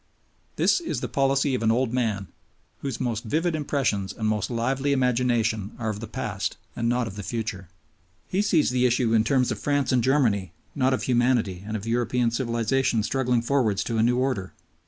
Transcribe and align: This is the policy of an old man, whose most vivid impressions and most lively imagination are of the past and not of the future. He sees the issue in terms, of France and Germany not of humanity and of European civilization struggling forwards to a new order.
This 0.55 0.79
is 0.79 1.01
the 1.01 1.07
policy 1.07 1.53
of 1.53 1.61
an 1.61 1.69
old 1.71 1.93
man, 1.93 2.27
whose 2.79 2.99
most 2.99 3.23
vivid 3.23 3.53
impressions 3.55 4.11
and 4.11 4.27
most 4.27 4.49
lively 4.49 4.93
imagination 4.93 5.73
are 5.77 5.91
of 5.91 5.99
the 5.99 6.07
past 6.07 6.57
and 6.75 6.89
not 6.89 7.05
of 7.05 7.17
the 7.17 7.21
future. 7.21 7.67
He 8.27 8.41
sees 8.41 8.71
the 8.71 8.87
issue 8.87 9.13
in 9.13 9.23
terms, 9.23 9.51
of 9.51 9.59
France 9.59 9.91
and 9.91 10.03
Germany 10.03 10.53
not 10.73 10.95
of 10.95 11.03
humanity 11.03 11.63
and 11.67 11.77
of 11.77 11.85
European 11.85 12.31
civilization 12.31 13.03
struggling 13.03 13.43
forwards 13.43 13.83
to 13.83 13.99
a 13.99 14.01
new 14.01 14.17
order. 14.17 14.53